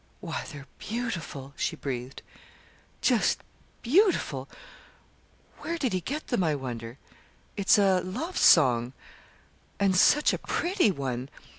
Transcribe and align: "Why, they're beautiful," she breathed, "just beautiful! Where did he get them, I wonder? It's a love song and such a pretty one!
"Why, 0.19 0.45
they're 0.51 0.65
beautiful," 0.79 1.53
she 1.55 1.75
breathed, 1.75 2.23
"just 3.01 3.43
beautiful! 3.83 4.49
Where 5.59 5.77
did 5.77 5.93
he 5.93 6.01
get 6.01 6.25
them, 6.29 6.43
I 6.43 6.55
wonder? 6.55 6.97
It's 7.55 7.77
a 7.77 8.01
love 8.03 8.35
song 8.35 8.93
and 9.79 9.95
such 9.95 10.33
a 10.33 10.39
pretty 10.39 10.89
one! 10.89 11.29